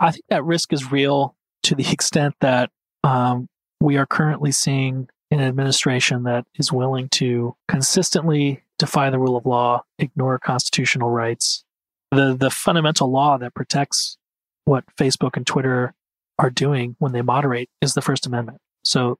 I 0.00 0.12
think 0.12 0.24
that 0.28 0.44
risk 0.44 0.72
is 0.72 0.90
real 0.90 1.34
to 1.64 1.74
the 1.74 1.88
extent 1.92 2.34
that 2.40 2.70
um, 3.04 3.48
we 3.80 3.96
are 3.96 4.06
currently 4.06 4.52
seeing 4.52 5.08
an 5.30 5.40
administration 5.40 6.22
that 6.22 6.46
is 6.54 6.72
willing 6.72 7.08
to 7.10 7.54
consistently 7.68 8.62
defy 8.78 9.10
the 9.10 9.18
rule 9.18 9.36
of 9.36 9.44
law, 9.44 9.82
ignore 9.98 10.38
constitutional 10.38 11.10
rights. 11.10 11.64
The 12.10 12.34
the 12.34 12.50
fundamental 12.50 13.10
law 13.10 13.36
that 13.36 13.54
protects 13.54 14.16
what 14.64 14.84
Facebook 14.96 15.36
and 15.36 15.46
Twitter 15.46 15.94
are 16.38 16.50
doing 16.50 16.96
when 16.98 17.12
they 17.12 17.20
moderate 17.20 17.68
is 17.82 17.92
the 17.92 18.00
First 18.00 18.26
Amendment. 18.26 18.58
So 18.84 19.18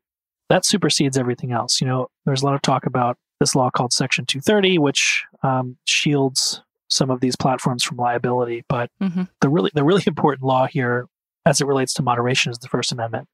that 0.48 0.64
supersedes 0.64 1.18
everything 1.18 1.52
else. 1.52 1.80
You 1.80 1.86
know, 1.86 2.08
there's 2.24 2.42
a 2.42 2.46
lot 2.46 2.54
of 2.54 2.62
talk 2.62 2.86
about 2.86 3.18
this 3.40 3.54
law 3.54 3.71
called 3.71 3.92
Section 3.92 4.26
230, 4.26 4.78
which 4.78 5.25
um, 5.42 5.76
shields 5.85 6.62
some 6.88 7.11
of 7.11 7.21
these 7.21 7.37
platforms 7.37 7.85
from 7.85 7.97
liability. 7.97 8.64
But 8.68 8.90
mm-hmm. 9.00 9.25
the 9.40 9.49
really 9.49 9.71
the 9.75 9.85
really 9.85 10.02
important 10.07 10.42
law 10.42 10.66
here, 10.66 11.07
as 11.47 11.61
it 11.61 11.66
relates 11.66 11.95
to 11.95 12.02
moderation, 12.02 12.50
is 12.52 12.59
the 12.59 12.68
First 12.68 12.92
Amendment, 12.92 13.28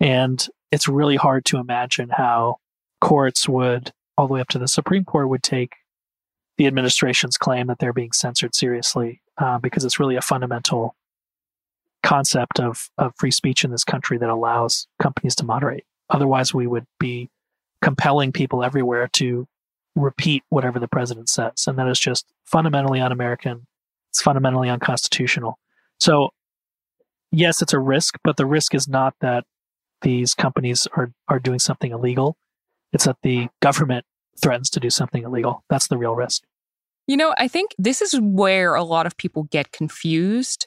and 0.00 0.46
it's 0.70 0.88
really 0.88 1.16
hard 1.16 1.44
to 1.46 1.58
imagine 1.58 2.10
how 2.10 2.56
courts 3.00 3.48
would, 3.48 3.92
all 4.16 4.26
the 4.26 4.34
way 4.34 4.40
up 4.40 4.48
to 4.48 4.58
the 4.58 4.68
Supreme 4.68 5.04
Court, 5.04 5.28
would 5.28 5.42
take 5.42 5.74
the 6.58 6.66
administration's 6.66 7.36
claim 7.36 7.66
that 7.66 7.78
they're 7.78 7.92
being 7.92 8.12
censored 8.12 8.54
seriously, 8.54 9.20
uh, 9.38 9.58
because 9.58 9.84
it's 9.84 10.00
really 10.00 10.16
a 10.16 10.22
fundamental 10.22 10.96
concept 12.02 12.60
of, 12.60 12.88
of 12.98 13.12
free 13.16 13.30
speech 13.30 13.64
in 13.64 13.70
this 13.70 13.84
country 13.84 14.16
that 14.16 14.30
allows 14.30 14.86
companies 15.00 15.34
to 15.34 15.44
moderate. 15.44 15.84
Otherwise, 16.08 16.54
we 16.54 16.66
would 16.66 16.86
be 17.00 17.28
compelling 17.86 18.32
people 18.32 18.64
everywhere 18.64 19.08
to 19.12 19.46
repeat 19.94 20.42
whatever 20.48 20.80
the 20.80 20.88
president 20.88 21.28
says. 21.28 21.68
And 21.68 21.78
that 21.78 21.86
is 21.86 22.00
just 22.00 22.26
fundamentally 22.44 23.00
un 23.00 23.12
American. 23.12 23.64
It's 24.10 24.20
fundamentally 24.20 24.68
unconstitutional. 24.68 25.60
So, 26.00 26.30
yes, 27.30 27.62
it's 27.62 27.72
a 27.72 27.78
risk, 27.78 28.18
but 28.24 28.38
the 28.38 28.44
risk 28.44 28.74
is 28.74 28.88
not 28.88 29.14
that 29.20 29.44
these 30.02 30.34
companies 30.34 30.88
are, 30.96 31.12
are 31.28 31.38
doing 31.38 31.60
something 31.60 31.92
illegal. 31.92 32.36
It's 32.92 33.04
that 33.04 33.18
the 33.22 33.50
government 33.62 34.04
threatens 34.42 34.68
to 34.70 34.80
do 34.80 34.90
something 34.90 35.22
illegal. 35.22 35.62
That's 35.70 35.86
the 35.86 35.96
real 35.96 36.16
risk. 36.16 36.42
You 37.06 37.16
know, 37.16 37.36
I 37.38 37.46
think 37.46 37.70
this 37.78 38.02
is 38.02 38.18
where 38.20 38.74
a 38.74 38.82
lot 38.82 39.06
of 39.06 39.16
people 39.16 39.44
get 39.44 39.70
confused 39.70 40.66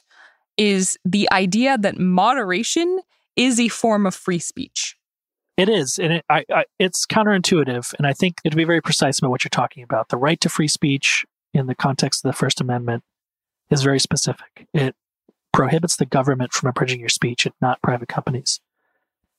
is 0.56 0.96
the 1.04 1.30
idea 1.30 1.76
that 1.76 1.98
moderation 1.98 3.00
is 3.36 3.60
a 3.60 3.68
form 3.68 4.06
of 4.06 4.14
free 4.14 4.38
speech. 4.38 4.96
It 5.60 5.68
is, 5.68 5.98
and 5.98 6.14
it, 6.14 6.24
I, 6.30 6.42
I, 6.50 6.64
it's 6.78 7.04
counterintuitive. 7.04 7.92
And 7.98 8.06
I 8.06 8.14
think 8.14 8.40
to 8.44 8.56
be 8.56 8.64
very 8.64 8.80
precise 8.80 9.18
about 9.18 9.30
what 9.30 9.44
you're 9.44 9.50
talking 9.50 9.82
about, 9.82 10.08
the 10.08 10.16
right 10.16 10.40
to 10.40 10.48
free 10.48 10.68
speech 10.68 11.26
in 11.52 11.66
the 11.66 11.74
context 11.74 12.24
of 12.24 12.30
the 12.30 12.36
First 12.36 12.62
Amendment 12.62 13.04
is 13.68 13.82
very 13.82 13.98
specific. 14.00 14.66
It 14.72 14.96
prohibits 15.52 15.96
the 15.96 16.06
government 16.06 16.54
from 16.54 16.70
abridging 16.70 16.98
your 16.98 17.10
speech, 17.10 17.44
and 17.44 17.54
not 17.60 17.82
private 17.82 18.08
companies. 18.08 18.58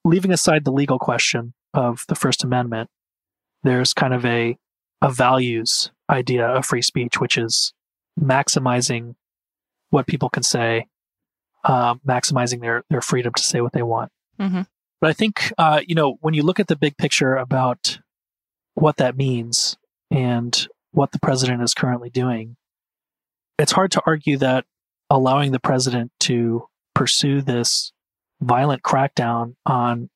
Leaving 0.05 0.31
aside 0.31 0.63
the 0.63 0.71
legal 0.71 0.99
question 0.99 1.55
of 1.73 2.05
the 2.07 2.13
First 2.13 2.43
Amendment, 2.43 2.91
there's 3.63 3.91
kind 3.91 4.13
of 4.13 4.23
a 4.23 4.59
a 5.01 5.09
values 5.09 5.89
idea 6.07 6.45
of 6.45 6.67
free 6.67 6.83
speech, 6.83 7.19
which 7.19 7.35
is 7.35 7.73
maximizing 8.19 9.15
what 9.89 10.05
people 10.05 10.29
can 10.29 10.43
say, 10.43 10.85
uh, 11.63 11.95
maximizing 12.07 12.61
their 12.61 12.83
their 12.91 13.01
freedom 13.01 13.33
to 13.33 13.41
say 13.41 13.59
what 13.59 13.73
they 13.73 13.81
want. 13.81 14.11
Mm-hmm. 14.39 14.61
But 15.01 15.10
I 15.10 15.13
think, 15.13 15.51
uh, 15.58 15.81
you 15.86 15.96
know, 15.96 16.17
when 16.22 16.36
you 16.36 16.43
look 16.43 16.60
at 16.60 16.67
the 16.67 16.75
big 16.75 16.96
picture 16.96 17.36
about 17.36 18.00
what 18.75 18.98
that 18.98 19.17
means 19.17 19.75
and 20.12 20.67
what 20.91 21.12
the 21.12 21.20
president 21.20 21.63
is 21.63 21.74
currently 21.74 22.12
doing, 22.12 22.55
it's 23.58 23.72
hard 23.72 23.91
to 23.93 24.01
argue 24.05 24.38
that 24.38 24.65
allowing 25.10 25.51
the 25.51 25.60
president 25.60 26.12
to 26.22 26.67
pursue 26.93 27.41
this 27.41 27.91
violent 28.41 28.84
crackdown 28.84 29.55
on 29.65 30.10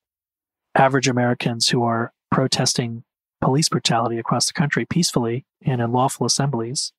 average 0.75 1.07
Americans 1.07 1.69
who 1.69 1.83
are 1.83 2.13
protesting 2.31 3.03
police 3.41 3.69
brutality 3.69 4.17
across 4.17 4.47
the 4.47 4.53
country 4.53 4.85
peacefully 4.85 5.45
and 5.65 5.81
in 5.81 5.91
lawful 5.91 6.25
assemblies, 6.25 6.91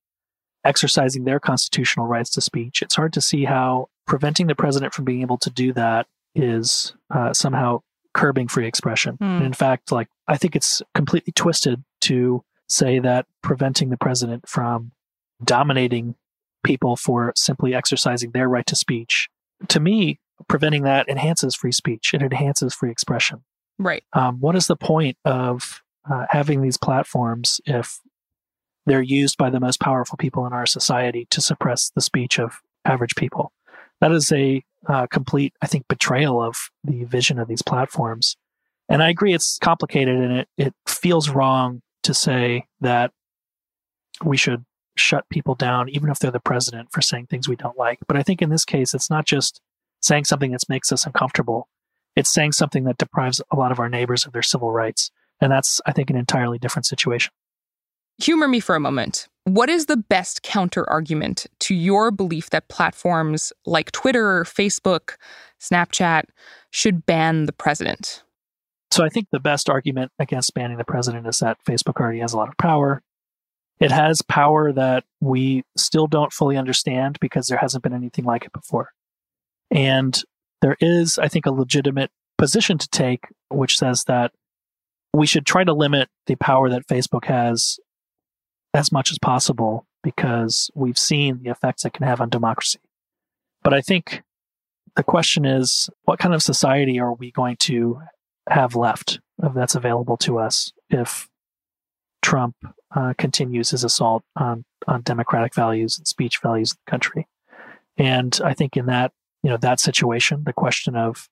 exercising 0.64 1.24
their 1.24 1.38
constitutional 1.38 2.06
rights 2.06 2.30
to 2.30 2.40
speech. 2.40 2.82
It's 2.82 2.96
hard 2.96 3.12
to 3.12 3.20
see 3.20 3.44
how 3.44 3.88
preventing 4.06 4.46
the 4.46 4.54
president 4.54 4.92
from 4.92 5.04
being 5.04 5.22
able 5.22 5.38
to 5.38 5.50
do 5.50 5.72
that 5.74 6.06
is 6.36 6.94
uh, 7.10 7.32
somehow 7.32 7.80
curbing 8.14 8.48
free 8.48 8.66
expression. 8.66 9.16
Mm. 9.16 9.38
And 9.38 9.46
in 9.46 9.52
fact, 9.52 9.90
like 9.90 10.08
I 10.28 10.36
think 10.36 10.56
it's 10.56 10.82
completely 10.94 11.32
twisted 11.32 11.82
to 12.02 12.44
say 12.68 12.98
that 12.98 13.26
preventing 13.42 13.90
the 13.90 13.96
president 13.96 14.48
from 14.48 14.92
dominating 15.44 16.14
people 16.64 16.96
for 16.96 17.32
simply 17.36 17.74
exercising 17.74 18.32
their 18.32 18.48
right 18.48 18.66
to 18.66 18.76
speech, 18.76 19.28
to 19.68 19.80
me, 19.80 20.18
preventing 20.48 20.82
that 20.82 21.08
enhances 21.08 21.54
free 21.54 21.72
speech. 21.72 22.12
It 22.12 22.22
enhances 22.22 22.74
free 22.74 22.90
expression. 22.90 23.44
Right. 23.78 24.04
Um, 24.12 24.40
what 24.40 24.56
is 24.56 24.66
the 24.66 24.76
point 24.76 25.16
of 25.24 25.82
uh, 26.10 26.26
having 26.30 26.62
these 26.62 26.76
platforms 26.76 27.60
if 27.66 28.00
they're 28.86 29.02
used 29.02 29.36
by 29.36 29.50
the 29.50 29.60
most 29.60 29.80
powerful 29.80 30.16
people 30.16 30.46
in 30.46 30.52
our 30.52 30.66
society 30.66 31.26
to 31.30 31.40
suppress 31.40 31.90
the 31.94 32.00
speech 32.00 32.38
of 32.38 32.60
average 32.84 33.14
people? 33.14 33.52
That 34.00 34.12
is 34.12 34.30
a 34.32 34.62
uh, 34.88 35.06
complete, 35.06 35.54
I 35.62 35.66
think, 35.66 35.88
betrayal 35.88 36.42
of 36.42 36.56
the 36.84 37.04
vision 37.04 37.38
of 37.38 37.48
these 37.48 37.62
platforms. 37.62 38.36
And 38.88 39.02
I 39.02 39.08
agree, 39.08 39.34
it's 39.34 39.58
complicated 39.58 40.16
and 40.16 40.32
it, 40.38 40.48
it 40.56 40.74
feels 40.86 41.28
wrong 41.28 41.82
to 42.04 42.14
say 42.14 42.66
that 42.80 43.10
we 44.24 44.36
should 44.36 44.64
shut 44.96 45.28
people 45.28 45.54
down, 45.54 45.88
even 45.88 46.08
if 46.08 46.18
they're 46.18 46.30
the 46.30 46.40
president, 46.40 46.88
for 46.92 47.02
saying 47.02 47.26
things 47.26 47.48
we 47.48 47.56
don't 47.56 47.78
like. 47.78 47.98
But 48.06 48.16
I 48.16 48.22
think 48.22 48.40
in 48.40 48.50
this 48.50 48.64
case, 48.64 48.94
it's 48.94 49.10
not 49.10 49.26
just 49.26 49.60
saying 50.00 50.24
something 50.24 50.52
that 50.52 50.62
makes 50.68 50.92
us 50.92 51.04
uncomfortable, 51.04 51.68
it's 52.14 52.32
saying 52.32 52.52
something 52.52 52.84
that 52.84 52.96
deprives 52.96 53.42
a 53.50 53.56
lot 53.56 53.72
of 53.72 53.78
our 53.78 53.88
neighbors 53.88 54.24
of 54.24 54.32
their 54.32 54.42
civil 54.42 54.70
rights. 54.70 55.10
And 55.40 55.52
that's, 55.52 55.80
I 55.84 55.92
think, 55.92 56.08
an 56.08 56.16
entirely 56.16 56.58
different 56.58 56.86
situation. 56.86 57.32
Humor 58.18 58.48
me 58.48 58.60
for 58.60 58.74
a 58.74 58.80
moment. 58.80 59.28
What 59.44 59.68
is 59.68 59.86
the 59.86 59.96
best 59.96 60.42
counter 60.42 60.88
argument 60.90 61.46
to 61.60 61.74
your 61.74 62.10
belief 62.10 62.50
that 62.50 62.68
platforms 62.68 63.52
like 63.64 63.92
Twitter, 63.92 64.42
Facebook, 64.44 65.16
Snapchat 65.60 66.24
should 66.70 67.06
ban 67.06 67.46
the 67.46 67.52
president? 67.52 68.24
So 68.90 69.04
I 69.04 69.08
think 69.08 69.28
the 69.30 69.40
best 69.40 69.68
argument 69.68 70.12
against 70.18 70.54
banning 70.54 70.78
the 70.78 70.84
president 70.84 71.26
is 71.26 71.38
that 71.38 71.58
Facebook 71.68 72.00
already 72.00 72.20
has 72.20 72.32
a 72.32 72.36
lot 72.36 72.48
of 72.48 72.56
power. 72.56 73.02
It 73.78 73.90
has 73.90 74.22
power 74.22 74.72
that 74.72 75.04
we 75.20 75.64
still 75.76 76.06
don't 76.06 76.32
fully 76.32 76.56
understand 76.56 77.18
because 77.20 77.46
there 77.46 77.58
hasn't 77.58 77.84
been 77.84 77.92
anything 77.92 78.24
like 78.24 78.46
it 78.46 78.52
before. 78.52 78.92
And 79.70 80.20
there 80.62 80.76
is, 80.80 81.18
I 81.18 81.28
think, 81.28 81.46
a 81.46 81.52
legitimate 81.52 82.10
position 82.38 82.78
to 82.78 82.88
take, 82.88 83.26
which 83.50 83.78
says 83.78 84.04
that 84.04 84.32
we 85.12 85.26
should 85.26 85.46
try 85.46 85.64
to 85.64 85.72
limit 85.72 86.08
the 86.26 86.36
power 86.36 86.70
that 86.70 86.86
Facebook 86.86 87.26
has 87.26 87.78
as 88.76 88.92
much 88.92 89.10
as 89.10 89.18
possible 89.18 89.86
because 90.02 90.70
we've 90.74 90.98
seen 90.98 91.42
the 91.42 91.50
effects 91.50 91.84
it 91.84 91.92
can 91.92 92.06
have 92.06 92.20
on 92.20 92.28
democracy. 92.28 92.78
But 93.62 93.74
I 93.74 93.80
think 93.80 94.22
the 94.94 95.02
question 95.02 95.44
is 95.44 95.90
what 96.04 96.18
kind 96.18 96.34
of 96.34 96.42
society 96.42 97.00
are 97.00 97.12
we 97.12 97.32
going 97.32 97.56
to 97.60 98.00
have 98.48 98.76
left 98.76 99.20
that's 99.54 99.74
available 99.74 100.16
to 100.18 100.38
us 100.38 100.72
if 100.90 101.28
Trump 102.22 102.54
uh, 102.94 103.14
continues 103.18 103.70
his 103.70 103.84
assault 103.84 104.22
on, 104.36 104.64
on 104.86 105.02
democratic 105.02 105.54
values 105.54 105.98
and 105.98 106.06
speech 106.06 106.38
values 106.42 106.72
in 106.72 106.76
the 106.84 106.90
country? 106.90 107.26
And 107.98 108.38
I 108.44 108.54
think 108.54 108.76
in 108.76 108.86
that, 108.86 109.12
you 109.42 109.50
know, 109.50 109.56
that 109.58 109.80
situation, 109.80 110.44
the 110.44 110.52
question 110.52 110.96
of 110.96 111.28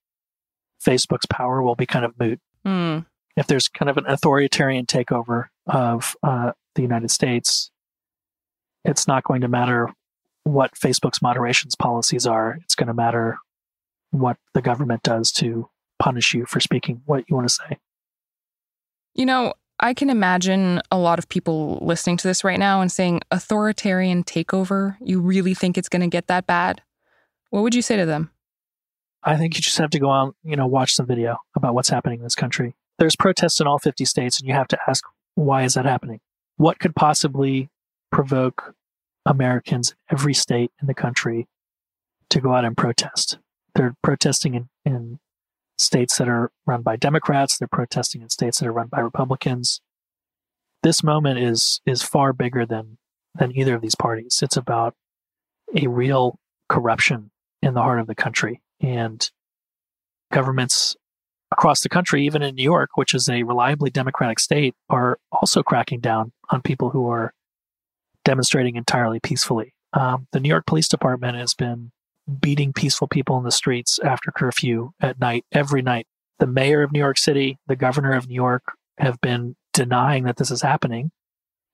Facebook's 0.85 1.27
power 1.27 1.63
will 1.63 1.75
be 1.75 1.87
kind 1.87 2.05
of 2.05 2.19
moot. 2.19 2.41
Mm. 2.67 3.07
If 3.37 3.47
there's 3.47 3.69
kind 3.69 3.89
of 3.91 3.97
an 3.97 4.07
authoritarian 4.07 4.87
takeover 4.87 5.47
of 5.67 6.17
uh, 6.23 6.53
the 6.75 6.83
United 6.83 7.11
States, 7.11 7.71
it's 8.85 9.09
not 9.09 9.25
going 9.25 9.41
to 9.41 9.49
matter 9.49 9.91
what 10.45 10.75
Facebook's 10.75 11.23
moderations 11.23 11.75
policies 11.75 12.27
are. 12.27 12.59
It's 12.63 12.75
going 12.75 12.89
to 12.89 12.95
matter 12.95 13.39
what 14.11 14.37
the 14.53 14.63
government 14.63 15.03
does 15.03 15.33
to 15.33 15.69
punish 15.99 16.35
you 16.35 16.45
for 16.47 16.61
speaking 16.61 17.03
what 17.07 17.25
you 17.29 17.37
want 17.37 17.49
to 17.49 17.55
say. 17.55 17.79
You 19.15 19.27
know, 19.27 19.55
I 19.81 19.95
can 19.95 20.11
imagine 20.11 20.83
a 20.91 20.99
lot 20.99 21.19
of 21.19 21.29
people 21.29 21.79
listening 21.83 22.17
to 22.19 22.29
this 22.29 22.45
right 22.45 22.59
now 22.59 22.81
and 22.81 22.93
saying, 22.93 23.23
authoritarian 23.31 24.23
takeover? 24.23 24.97
You 25.01 25.21
really 25.21 25.55
think 25.55 25.77
it's 25.77 25.89
going 25.89 26.03
to 26.03 26.09
get 26.09 26.27
that 26.29 26.47
bad? 26.47 26.83
What 27.51 27.63
would 27.63 27.75
you 27.75 27.83
say 27.83 27.97
to 27.97 28.07
them? 28.07 28.31
I 29.23 29.37
think 29.37 29.57
you 29.57 29.63
just 29.63 29.79
have 29.79 29.91
to 29.91 29.99
go 29.99 30.11
on, 30.11 30.35
you 30.43 30.57
know, 30.57 30.67
watch 30.67 30.95
some 30.95 31.07
video 31.07 31.39
about 31.57 31.75
what's 31.75 31.89
happening 31.89 32.19
in 32.19 32.25
this 32.25 32.35
country. 32.35 32.75
There's 32.99 33.17
protests 33.17 33.61
in 33.61 33.67
all 33.67 33.79
50 33.79 34.05
states, 34.05 34.39
and 34.39 34.47
you 34.47 34.55
have 34.55 34.69
to 34.69 34.79
ask, 34.87 35.03
why 35.35 35.63
is 35.63 35.75
that 35.75 35.87
happening? 35.87 36.21
What 36.57 36.79
could 36.79 36.95
possibly 36.95 37.69
provoke 38.13 38.75
Americans 39.27 39.91
in 39.91 40.17
every 40.17 40.35
state 40.35 40.71
in 40.81 40.87
the 40.87 40.95
country 40.95 41.47
to 42.31 42.41
go 42.41 42.55
out 42.55 42.65
and 42.65 42.77
protest? 42.77 43.39
They're 43.75 43.97
protesting 44.03 44.55
in, 44.55 44.69
in 44.85 45.19
states 45.79 46.19
that 46.19 46.29
are 46.29 46.53
run 46.67 46.83
by 46.83 46.97
Democrats. 46.97 47.59
They're 47.59 47.69
protesting 47.69 48.23
in 48.23 48.29
states 48.29 48.61
that 48.61 48.69
are 48.69 48.73
run 48.73 48.89
by 48.89 49.01
Republicans. 49.01 49.81
This 50.83 51.03
moment 51.03 51.39
is 51.39 51.81
is 51.87 52.03
far 52.03 52.33
bigger 52.33 52.67
than 52.67 52.99
than 53.35 53.57
either 53.57 53.75
of 53.75 53.83
these 53.83 53.97
parties. 53.97 54.41
It's 54.43 54.57
about 54.57 54.95
a 55.75 55.89
real 55.89 56.39
corruption 56.69 57.31
in 57.63 57.75
the 57.75 57.83
heart 57.83 58.01
of 58.01 58.07
the 58.07 58.15
country 58.15 58.61
and 58.81 59.29
governments 60.31 60.97
across 61.53 61.81
the 61.83 61.89
country, 61.89 62.25
even 62.25 62.43
in 62.43 62.55
New 62.55 62.63
York, 62.63 62.91
which 62.97 63.15
is 63.15 63.29
a 63.29 63.43
reliably 63.43 63.91
democratic 63.91 64.41
state, 64.41 64.75
are 64.89 65.19
also 65.31 65.63
cracking 65.63 66.01
down 66.01 66.33
on 66.51 66.63
people 66.63 66.91
who 66.91 67.09
are 67.09 67.33
demonstrating 68.25 68.77
entirely 68.77 69.21
peacefully. 69.21 69.75
Um, 69.93 70.27
the 70.33 70.41
New 70.41 70.49
York 70.49 70.67
Police 70.67 70.89
Department 70.89 71.37
has 71.37 71.55
been 71.55 71.93
beating 72.41 72.73
peaceful 72.73 73.07
people 73.07 73.37
in 73.39 73.45
the 73.45 73.53
streets 73.53 73.99
after 74.01 74.33
curfew 74.33 74.93
at 75.01 75.21
night, 75.21 75.45
every 75.53 75.83
night. 75.83 76.07
The 76.39 76.47
mayor 76.47 76.83
of 76.83 76.91
New 76.91 76.99
York 76.99 77.19
City, 77.19 77.59
the 77.69 77.77
governor 77.77 78.15
of 78.15 78.29
New 78.29 78.35
York 78.35 78.65
have 78.99 79.21
been 79.21 79.57
denying 79.73 80.25
that 80.25 80.37
this 80.37 80.51
is 80.51 80.63
happening. 80.63 81.11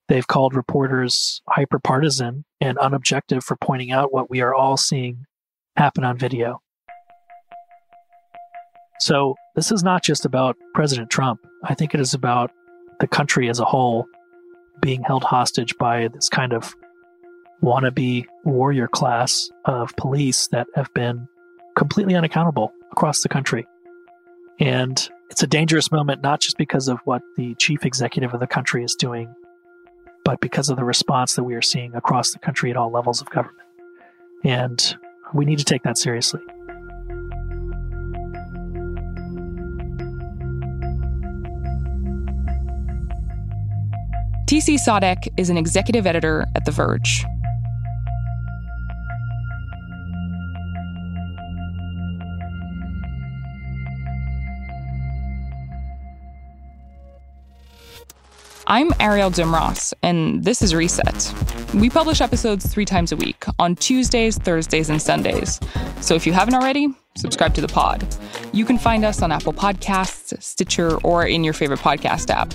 They've 0.09 0.27
called 0.27 0.55
reporters 0.55 1.41
hyperpartisan 1.49 2.45
and 2.61 2.77
unobjective 2.79 3.45
for 3.45 3.57
pointing 3.57 3.93
out 3.93 4.13
what 4.13 4.29
we 4.29 4.41
are 4.41 4.55
all 4.55 4.77
seeing 4.77 5.25
happen 5.77 6.05
on 6.05 6.19
video. 6.19 6.61
So, 8.99 9.37
this 9.55 9.73
is 9.73 9.83
not 9.83 10.03
just 10.03 10.25
about 10.25 10.57
President 10.75 11.11
Trump. 11.11 11.47
I 11.65 11.75
think 11.75 11.95
it 11.95 12.01
is 12.01 12.15
about 12.15 12.53
the 13.01 13.07
country 13.07 13.49
as 13.49 13.59
a 13.59 13.65
whole 13.65 14.07
being 14.81 15.03
held 15.03 15.25
hostage 15.25 15.77
by 15.79 16.09
this 16.09 16.29
kind 16.29 16.53
of 16.53 16.75
wannabe 17.63 18.27
warrior 18.45 18.89
class 18.89 19.51
of 19.65 19.95
police 19.97 20.47
that 20.49 20.67
have 20.75 20.93
been 20.95 21.29
completely 21.77 22.15
unaccountable 22.15 22.73
across 22.93 23.21
the 23.21 23.29
country. 23.29 23.67
And 24.59 25.09
it's 25.31 25.43
a 25.43 25.47
dangerous 25.47 25.93
moment, 25.93 26.23
not 26.23 26.41
just 26.41 26.57
because 26.57 26.89
of 26.89 26.99
what 27.05 27.23
the 27.37 27.55
chief 27.57 27.85
executive 27.85 28.35
of 28.35 28.41
the 28.41 28.47
country 28.47 28.85
is 28.85 28.95
doing, 28.95 29.35
but 30.25 30.41
because 30.41 30.69
of 30.69 30.77
the 30.77 30.85
response 30.85 31.35
that 31.35 31.45
we 31.45 31.55
are 31.55 31.63
seeing 31.63 31.95
across 31.95 32.33
the 32.33 32.39
country 32.39 32.71
at 32.71 32.77
all 32.77 32.91
levels 32.91 33.21
of 33.21 33.31
government. 33.31 33.67
And 34.45 34.97
we 35.35 35.45
need 35.45 35.59
to 35.59 35.65
take 35.65 35.83
that 35.83 35.99
seriously. 35.99 36.41
TC 44.51 44.79
Sottek 44.85 45.29
is 45.37 45.49
an 45.49 45.57
executive 45.57 46.09
editor 46.09 46.45
at 46.57 46.65
The 46.65 46.73
Verge. 46.73 47.25
I'm 58.67 58.91
Arielle 58.95 59.33
Duhaime-Ross, 59.33 59.95
and 60.03 60.43
this 60.43 60.63
is 60.63 60.75
Reset. 60.75 61.33
We 61.75 61.89
publish 61.89 62.21
episodes 62.21 62.67
three 62.67 62.85
times 62.85 63.13
a 63.13 63.17
week 63.17 63.45
on 63.61 63.77
Tuesdays, 63.77 64.37
Thursdays, 64.37 64.91
and 64.91 65.01
Sundays. 65.01 65.61
So 66.01 66.17
if 66.17 66.27
you 66.27 66.33
haven't 66.33 66.55
already, 66.55 66.89
subscribe 67.17 67.55
to 67.55 67.61
the 67.61 67.69
pod. 67.69 68.05
You 68.53 68.65
can 68.65 68.79
find 68.79 69.05
us 69.05 69.23
on 69.23 69.31
Apple 69.31 69.53
Podcasts, 69.53 70.43
Stitcher, 70.43 70.97
or 71.05 71.25
in 71.25 71.45
your 71.45 71.55
favorite 71.55 71.79
podcast 71.79 72.31
app. 72.31 72.53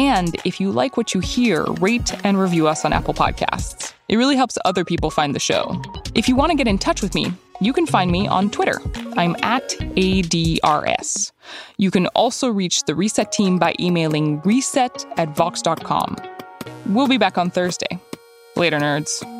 And 0.00 0.34
if 0.46 0.58
you 0.58 0.72
like 0.72 0.96
what 0.96 1.12
you 1.12 1.20
hear, 1.20 1.62
rate 1.74 2.14
and 2.24 2.40
review 2.40 2.66
us 2.66 2.86
on 2.86 2.92
Apple 2.94 3.12
Podcasts. 3.12 3.92
It 4.08 4.16
really 4.16 4.34
helps 4.34 4.56
other 4.64 4.82
people 4.82 5.10
find 5.10 5.34
the 5.34 5.38
show. 5.38 5.78
If 6.14 6.26
you 6.26 6.34
want 6.34 6.52
to 6.52 6.56
get 6.56 6.66
in 6.66 6.78
touch 6.78 7.02
with 7.02 7.14
me, 7.14 7.34
you 7.60 7.74
can 7.74 7.84
find 7.84 8.10
me 8.10 8.26
on 8.26 8.48
Twitter. 8.48 8.80
I'm 9.18 9.36
at 9.42 9.68
ADRS. 9.68 11.32
You 11.76 11.90
can 11.90 12.06
also 12.08 12.48
reach 12.48 12.84
the 12.84 12.94
Reset 12.94 13.30
team 13.30 13.58
by 13.58 13.74
emailing 13.78 14.40
reset 14.40 15.04
at 15.18 15.36
vox.com. 15.36 16.16
We'll 16.86 17.06
be 17.06 17.18
back 17.18 17.36
on 17.36 17.50
Thursday. 17.50 18.00
Later, 18.56 18.78
nerds. 18.78 19.39